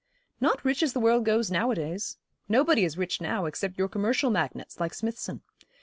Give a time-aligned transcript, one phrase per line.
[0.39, 2.17] 'Not rich as the world goes nowadays.
[2.49, 5.43] Nobody is rich now, except your commercial magnates, like Smithson.